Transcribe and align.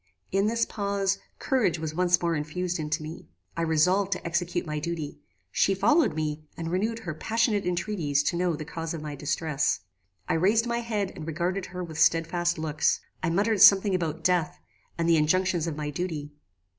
In 0.31 0.47
this 0.47 0.65
pause, 0.65 1.19
courage 1.37 1.77
was 1.77 1.93
once 1.93 2.19
more 2.23 2.33
infused 2.35 2.79
into 2.79 3.03
me. 3.03 3.27
I 3.55 3.61
resolved 3.61 4.11
to 4.13 4.25
execute 4.25 4.65
my 4.65 4.79
duty. 4.79 5.19
She 5.51 5.75
followed 5.75 6.15
me, 6.15 6.43
and 6.57 6.71
renewed 6.71 6.97
her 7.01 7.13
passionate 7.13 7.67
entreaties 7.67 8.23
to 8.23 8.35
know 8.35 8.55
the 8.55 8.65
cause 8.65 8.95
of 8.95 9.03
my 9.03 9.13
distress. 9.15 9.81
"I 10.27 10.33
raised 10.33 10.65
my 10.65 10.79
head 10.79 11.11
and 11.15 11.27
regarded 11.27 11.67
her 11.67 11.83
with 11.83 11.99
stedfast 11.99 12.57
looks. 12.57 12.99
I 13.21 13.29
muttered 13.29 13.61
something 13.61 13.93
about 13.93 14.23
death, 14.23 14.57
and 14.97 15.07
the 15.07 15.17
injunctions 15.17 15.67
of 15.67 15.77
my 15.77 15.91
duty. 15.91 16.33